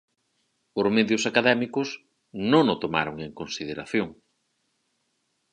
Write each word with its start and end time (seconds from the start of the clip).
Os 0.79 0.87
medios 0.97 1.23
académicos 1.31 1.89
non 2.51 2.65
o 2.73 2.75
tomaron 2.83 3.15
en 3.25 3.31
consideración. 3.39 4.09